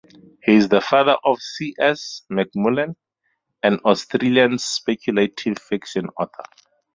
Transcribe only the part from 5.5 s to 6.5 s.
fiction author.